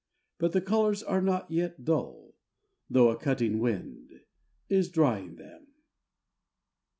[0.39, 2.33] but the colours are not yet dull,
[2.89, 4.09] though a cutting wind
[4.67, 5.67] is drying them.